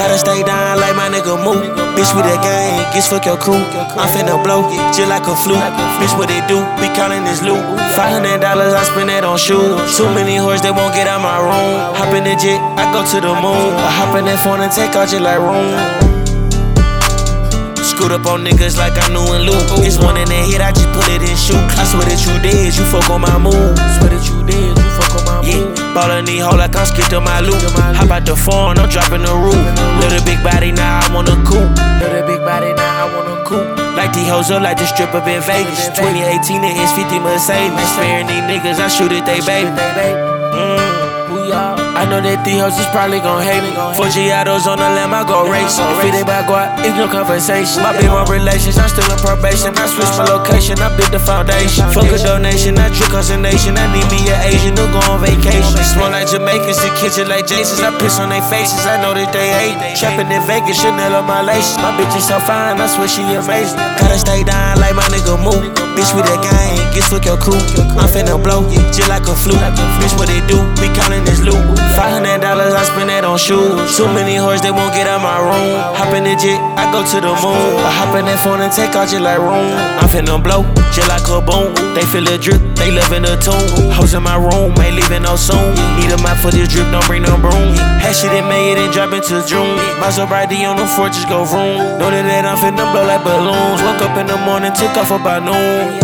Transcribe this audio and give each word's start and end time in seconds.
Gotta 0.00 0.16
stay 0.16 0.42
down 0.44 0.80
like 0.80 0.96
my 0.96 1.08
nigga 1.12 1.36
Mo. 1.44 1.60
Bitch, 1.92 2.16
with 2.16 2.24
the 2.24 2.36
gang, 2.40 2.80
guess 2.92 3.08
fuck 3.08 3.26
your 3.26 3.36
crew. 3.36 3.54
I'm 3.54 4.08
finna 4.16 4.42
blow, 4.42 4.64
just 4.96 5.08
like 5.10 5.26
a 5.28 5.36
flu. 5.36 5.56
Bitch, 6.00 6.16
what 6.16 6.28
they 6.28 6.40
do? 6.48 6.64
We 6.80 6.88
counting 6.96 7.24
this 7.24 7.42
loot. 7.42 7.60
$500, 7.60 8.40
I 8.40 8.82
spend 8.84 9.10
that 9.10 9.24
on 9.24 9.36
shoes. 9.36 9.96
Too 9.96 10.08
many 10.14 10.36
hoes, 10.36 10.62
they 10.62 10.70
won't 10.70 10.94
get 10.94 11.06
out 11.06 11.20
my 11.20 11.36
room. 11.36 11.94
Hop 11.96 12.14
in 12.14 12.24
the 12.24 12.34
jet, 12.34 12.60
I 12.80 12.90
go 12.96 13.04
to 13.04 13.20
the 13.20 13.34
moon. 13.44 13.76
I 13.76 13.90
hop 13.92 14.16
in 14.16 14.24
that 14.24 14.40
phone 14.40 14.60
and 14.60 14.72
take 14.72 14.96
out 14.96 15.12
your 15.12 15.20
like 15.20 15.38
room. 15.38 16.13
Scoot 18.04 18.20
up 18.20 18.26
on 18.28 18.44
niggas 18.44 18.76
like 18.76 18.92
I 19.00 19.08
knew 19.08 19.24
and 19.32 19.48
Luke. 19.48 19.80
It's 19.80 19.96
one 19.96 20.20
in 20.20 20.28
the 20.28 20.36
hit, 20.36 20.60
I 20.60 20.76
just 20.76 20.92
put 20.92 21.08
it 21.08 21.24
in 21.24 21.32
shoot. 21.40 21.56
I 21.80 21.88
swear 21.88 22.04
that 22.04 22.20
you 22.20 22.36
did, 22.44 22.76
you 22.76 22.84
fuck 22.84 23.08
on 23.08 23.24
my 23.24 23.40
move. 23.40 23.72
Swear 23.96 24.12
that 24.12 24.20
you 24.28 24.44
did, 24.44 24.76
you 24.76 24.90
fuck 24.92 25.16
on 25.16 25.24
my 25.24 25.40
move. 25.40 25.72
Yeah, 25.72 25.96
ballin' 25.96 26.28
these 26.28 26.44
hoe 26.44 26.52
like 26.52 26.76
I'm 26.76 26.84
skipped 26.84 27.16
on 27.16 27.24
my 27.24 27.40
loop. 27.40 27.56
Hop 27.72 28.12
out 28.12 28.28
the 28.28 28.36
phone, 28.36 28.76
I'm 28.76 28.92
dropping 28.92 29.24
the 29.24 29.32
roof. 29.32 29.56
Little 30.04 30.20
big 30.28 30.36
body, 30.44 30.68
now 30.68 31.00
I 31.00 31.08
wanna 31.16 31.32
coop. 31.48 31.64
Little 32.04 32.28
big 32.28 32.44
body, 32.44 32.76
now 32.76 33.08
I 33.08 33.16
wanna 33.16 33.40
coop. 33.40 33.72
Like 33.96 34.12
these 34.12 34.28
hoes 34.28 34.52
up 34.52 34.60
like 34.60 34.76
the 34.76 34.84
strip 34.84 35.16
up 35.16 35.24
in 35.24 35.40
Vegas. 35.40 35.88
2018, 35.96 36.60
it 36.60 36.76
is 36.76 36.92
50 36.92 37.24
Mercedes. 37.24 37.88
Sparing 37.96 38.28
these 38.28 38.44
niggas, 38.44 38.84
I 38.84 38.92
shoot 38.92 39.16
it, 39.16 39.24
they 39.24 39.40
baby. 39.48 39.72
Mm? 40.52 41.83
I 42.04 42.06
know 42.06 42.20
that 42.20 42.44
hoes 42.44 42.76
is 42.76 42.84
probably 42.92 43.16
gon' 43.16 43.40
hate 43.40 43.64
me. 43.64 43.72
Four 43.96 44.12
Giados 44.12 44.68
on 44.68 44.76
the 44.76 44.84
lamb, 44.92 45.16
I 45.16 45.24
go 45.24 45.48
race. 45.48 45.80
If 45.80 46.04
it 46.04 46.20
ain't 46.20 46.28
about 46.28 46.44
guap, 46.44 46.76
it's 46.84 46.92
no 47.00 47.08
conversation. 47.08 47.80
My 47.80 47.96
big 47.96 48.12
one 48.12 48.28
relations, 48.28 48.76
I'm 48.76 48.92
still 48.92 49.08
in 49.08 49.16
probation. 49.24 49.72
I 49.72 49.88
switch 49.88 50.12
my 50.20 50.28
location, 50.28 50.76
I 50.84 50.92
built 51.00 51.16
the 51.16 51.22
foundation. 51.24 51.88
Fuck 51.96 52.12
a 52.12 52.20
donation, 52.20 52.76
I 52.76 52.92
trick 52.92 53.16
us 53.16 53.32
a 53.32 53.40
nation. 53.40 53.80
I 53.80 53.88
need 53.88 54.04
me 54.12 54.20
an 54.28 54.36
Asian 54.52 54.76
to 54.76 54.84
go 54.92 55.00
on 55.08 55.24
vacation. 55.24 55.64
Smell 55.80 56.12
like 56.12 56.28
Jamaicans, 56.28 56.76
the 56.76 56.92
kitchen 57.00 57.24
like 57.32 57.48
Jason's. 57.48 57.80
I 57.80 57.88
piss 57.96 58.20
on 58.20 58.28
their 58.28 58.44
faces, 58.52 58.84
I 58.84 59.00
know 59.00 59.16
that 59.16 59.32
they 59.32 59.48
hate. 59.48 59.96
Trapping 59.96 60.28
in 60.28 60.44
Vegas, 60.44 60.76
Chanel 60.76 61.16
on 61.16 61.24
my 61.24 61.40
laces. 61.40 61.80
My 61.80 61.96
bitch 61.96 62.12
is 62.20 62.28
so 62.28 62.36
fine, 62.44 62.76
I 62.76 62.84
swear 62.84 63.08
she 63.08 63.24
amazing. 63.32 63.80
Gotta 63.96 64.20
stay 64.20 64.44
down 64.44 64.76
like 64.76 64.92
my 64.92 65.08
nigga 65.08 65.40
move. 65.40 65.83
Bitch, 65.94 66.10
with 66.12 66.26
that 66.26 66.42
gang, 66.42 66.76
get 66.92 67.06
with 67.08 67.24
your 67.24 67.38
crew. 67.38 67.56
I'm 67.96 68.10
finna 68.10 68.36
blow, 68.36 68.66
just 68.92 69.08
like 69.08 69.24
a 69.30 69.34
flu. 69.34 69.54
Bitch, 70.02 70.12
what 70.18 70.28
they 70.28 70.42
do? 70.50 70.58
We 70.82 70.92
counting 70.92 71.24
this 71.24 71.40
loot. 71.40 71.56
500 71.96 72.43
on 73.34 73.38
shoes. 73.38 73.96
Too 73.96 74.06
many 74.14 74.36
hoes, 74.36 74.62
they 74.62 74.70
won't 74.70 74.94
get 74.94 75.10
out 75.10 75.20
my 75.20 75.38
room. 75.42 75.74
Hop 75.98 76.14
in 76.14 76.22
the 76.22 76.38
jet, 76.38 76.58
I 76.78 76.86
go 76.94 77.02
to 77.02 77.18
the 77.18 77.34
moon. 77.42 77.74
I 77.82 77.90
hop 77.90 78.14
in 78.14 78.26
that 78.30 78.38
phone 78.38 78.62
and 78.62 78.70
take 78.70 78.94
out 78.94 79.10
just 79.10 79.22
like 79.26 79.42
room. 79.42 79.74
I'm 79.98 80.06
finna 80.06 80.38
blow, 80.38 80.62
just 80.94 81.10
like 81.10 81.26
a 81.26 81.42
boom. 81.42 81.74
They 81.98 82.06
feel 82.06 82.22
the 82.22 82.38
drip, 82.38 82.62
they 82.78 82.94
loving 82.94 83.26
the 83.26 83.34
tune. 83.42 83.90
Hoes 83.90 84.14
in 84.14 84.22
my 84.22 84.38
room, 84.38 84.70
ain't 84.78 84.94
leaving 84.94 85.26
no 85.26 85.34
soon. 85.34 85.74
Need 85.98 86.14
a 86.14 86.18
map 86.22 86.38
for 86.38 86.54
this 86.54 86.70
drip, 86.70 86.86
don't 86.94 87.02
bring 87.10 87.26
no 87.26 87.34
broom. 87.34 87.74
Had 87.98 88.14
shit 88.14 88.30
in 88.30 88.46
May, 88.46 88.70
it 88.70 88.78
ain't 88.78 88.94
drop 88.94 89.10
into 89.10 89.42
June. 89.42 89.74
My 89.98 90.14
sobriety 90.14 90.62
on 90.62 90.78
the 90.78 90.86
fourth, 90.86 91.18
just 91.18 91.26
go 91.26 91.42
vroom. 91.42 91.98
Know 91.98 92.14
that 92.14 92.46
I'm 92.46 92.58
finna 92.62 92.86
blow 92.94 93.02
like 93.02 93.26
balloons. 93.26 93.82
Woke 93.82 94.02
up 94.06 94.14
in 94.14 94.30
the 94.30 94.38
morning, 94.46 94.70
took 94.78 94.94
off 94.94 95.10
about 95.10 95.42
noon. 95.42 95.98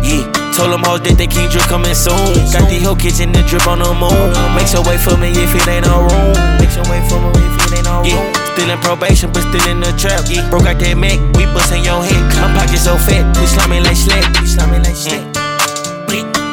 Yeah. 0.00 0.41
Told 0.52 0.70
them 0.72 0.84
hoes 0.84 1.00
that 1.08 1.16
they 1.16 1.26
keep 1.26 1.50
drip 1.50 1.64
coming 1.64 1.96
soon. 1.96 2.36
Got 2.52 2.68
the 2.68 2.78
whole 2.84 2.96
kitchen 2.96 3.32
the 3.32 3.42
drip 3.48 3.66
on 3.66 3.80
the 3.80 3.88
moon. 3.96 4.30
Makes 4.52 4.76
a 4.76 4.82
way 4.84 5.00
for 5.00 5.16
me 5.16 5.32
if 5.32 5.52
it 5.54 5.66
ain't 5.66 5.88
no 5.88 6.04
room. 6.04 6.36
Makes 6.60 6.76
a 6.76 6.84
way 6.92 7.00
for 7.08 7.16
me 7.18 7.40
if 7.40 7.56
it 7.66 7.80
ain't 7.80 7.88
no 7.88 8.04
room. 8.04 8.12
Yeah. 8.12 8.52
Still 8.52 8.68
in 8.68 8.78
probation, 8.84 9.32
but 9.32 9.42
still 9.48 9.64
in 9.72 9.80
the 9.80 9.92
trap. 9.96 10.28
Yeah. 10.28 10.44
Broke 10.52 10.68
out 10.68 10.76
that 10.76 10.94
Mac, 10.94 11.16
we 11.40 11.48
bustin' 11.56 11.84
your 11.84 12.04
head. 12.04 12.20
My 12.36 12.52
pocket 12.52 12.78
so 12.78 13.00
fat, 13.00 13.24
we 13.40 13.48
slimy 13.48 13.80
like 13.80 13.96
slack. 13.96 14.28
We 14.40 14.46
slimy 14.46 14.78
like 14.84 14.96
slack. 14.96 15.24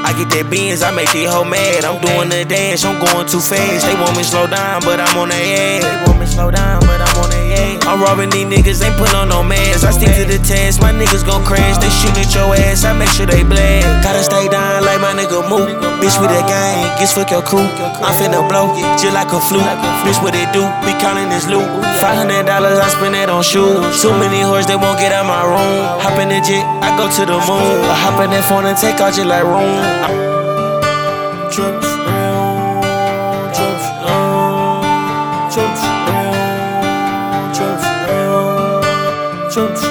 I 0.09 0.17
get 0.17 0.33
that 0.33 0.49
beans, 0.49 0.81
I 0.81 0.89
make 0.89 1.13
these 1.13 1.29
hoe 1.29 1.45
mad. 1.45 1.85
I'm 1.85 2.01
doing 2.01 2.33
the 2.33 2.41
dance, 2.41 2.81
I'm 2.81 2.97
going 2.97 3.29
too 3.29 3.37
fast. 3.37 3.85
They 3.85 3.93
want 3.93 4.17
me 4.17 4.25
slow 4.25 4.49
down, 4.49 4.81
but 4.81 4.97
I'm 4.97 5.13
on 5.13 5.29
their 5.29 5.37
ass. 5.37 5.85
They 5.85 5.97
want 6.09 6.17
me 6.17 6.25
slow 6.25 6.49
down, 6.49 6.81
but 6.81 6.97
I'm 6.97 7.13
on 7.21 7.29
their 7.29 7.77
ass. 7.77 7.85
I'm 7.85 8.01
robbing 8.01 8.33
these 8.33 8.49
niggas, 8.49 8.81
ain't 8.81 8.97
put 8.97 9.13
on 9.13 9.29
no 9.29 9.45
mask. 9.45 9.85
I 9.85 9.93
stick 9.93 10.09
to 10.17 10.25
the 10.25 10.41
task, 10.41 10.81
my 10.81 10.89
niggas 10.89 11.21
gon' 11.21 11.45
crash. 11.45 11.77
They 11.77 11.93
shoot 11.93 12.17
at 12.17 12.33
your 12.33 12.49
ass, 12.57 12.89
I 12.89 12.97
make 12.97 13.13
sure 13.13 13.29
they 13.29 13.45
blast 13.45 13.85
finna 14.19 14.23
stay 14.23 14.47
down 14.49 14.83
like 14.83 14.99
my 14.99 15.13
nigga 15.13 15.47
move, 15.49 15.69
Bitch 15.99 16.19
with 16.19 16.31
that 16.31 16.47
gang, 16.47 16.99
gets 16.99 17.13
fuck 17.13 17.31
your 17.31 17.41
crew. 17.41 17.59
I'm 17.59 18.13
finna 18.19 18.47
blow, 18.47 18.75
just 18.97 19.13
like 19.13 19.31
a 19.31 19.39
fluke. 19.39 19.63
Bitch, 20.03 20.21
what 20.21 20.33
they 20.33 20.45
do? 20.51 20.63
We 20.85 20.93
counting 20.99 21.29
this 21.29 21.47
loot. 21.47 21.63
$500, 21.99 22.47
I 22.47 22.89
spend 22.89 23.15
it 23.15 23.29
on 23.29 23.43
shoes. 23.43 24.01
Too 24.01 24.11
many 24.11 24.43
whores, 24.43 24.67
they 24.67 24.75
won't 24.75 24.99
get 24.99 25.11
out 25.11 25.25
my 25.25 25.43
room. 25.43 25.99
Hop 26.03 26.19
in 26.19 26.29
the 26.29 26.39
jet, 26.41 26.65
I 26.83 26.95
go 26.97 27.07
to 27.07 27.25
the 27.25 27.39
moon. 27.47 27.79
I 27.87 27.95
hop 27.95 28.19
in 28.23 28.31
that 28.31 28.43
phone 28.47 28.65
and 28.65 28.77
take 28.77 28.99
out 28.99 29.15
your 29.15 29.25
like 29.25 29.43
room. 29.43 29.79
Trips, 31.51 31.87
trips, 33.55 33.85
trips, 35.53 35.81
trips, 37.55 37.83
trips. 39.53 39.88